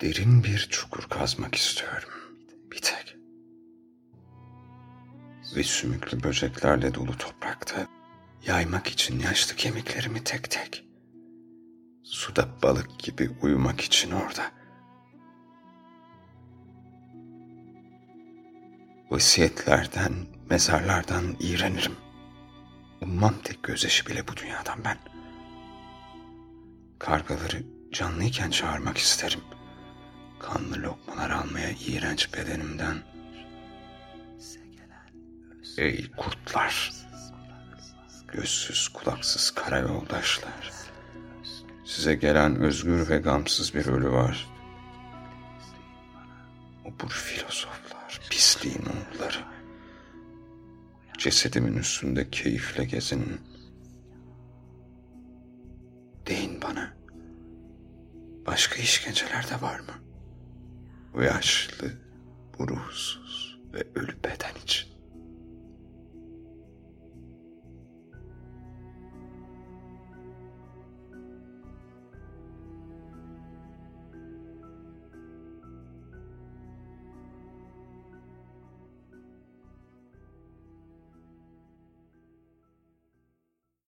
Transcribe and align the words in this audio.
Derin 0.00 0.44
bir 0.44 0.58
çukur 0.58 1.02
kazmak 1.08 1.54
istiyorum. 1.54 2.08
Bir 2.72 2.78
tek. 2.78 3.16
Ve 5.56 5.62
sümüklü 5.62 6.22
böceklerle 6.22 6.94
dolu 6.94 7.18
toprakta 7.18 7.86
yaymak 8.46 8.86
için 8.86 9.20
yaşlı 9.20 9.56
kemiklerimi 9.56 10.24
tek 10.24 10.50
tek. 10.50 10.84
Suda 12.02 12.48
balık 12.62 12.98
gibi 12.98 13.30
uyumak 13.42 13.80
için 13.80 14.10
orada. 14.10 14.52
Vasiyetlerden, 19.10 20.12
mezarlardan 20.50 21.36
iğrenirim. 21.40 21.96
Ummam 23.00 23.34
tek 23.44 23.62
gözyaşı 23.62 24.06
bile 24.06 24.28
bu 24.28 24.36
dünyadan 24.36 24.84
ben. 24.84 24.98
Kargaları 26.98 27.62
canlıyken 27.92 28.50
çağırmak 28.50 28.98
isterim. 28.98 29.40
Kanlı 30.52 30.82
lokmalar 30.82 31.30
almaya 31.30 31.70
iğrenç 31.70 32.34
bedenimden. 32.34 32.96
Ey 35.78 36.10
kurtlar! 36.16 36.92
Gözsüz 38.28 38.88
kulaksız 38.88 39.50
karayoldaşlar. 39.50 40.72
Size 41.84 42.14
gelen 42.14 42.56
özgür 42.56 43.08
ve 43.08 43.18
gamsız 43.18 43.74
bir 43.74 43.86
ölü 43.86 44.10
var. 44.10 44.48
Obur 46.84 47.10
filozoflar, 47.10 48.20
pisliğin 48.30 48.82
oğulları. 48.86 49.44
Cesedimin 51.18 51.76
üstünde 51.76 52.30
keyifle 52.30 52.84
gezin. 52.84 53.40
Deyin 56.26 56.62
bana. 56.62 56.92
Başka 58.46 58.76
işkenceler 58.76 59.50
de 59.50 59.62
var 59.62 59.80
mı? 59.80 60.09
Bu 61.14 61.22
yaşlı, 61.22 61.92
bu 62.58 62.68
ruhsuz 62.68 63.58
ve 63.72 63.84
ölü 63.94 64.16
beden 64.24 64.54
için. 64.64 64.79